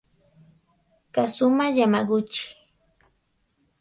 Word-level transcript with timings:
Kazuma 1.13 1.65
Yamaguchi 1.77 2.45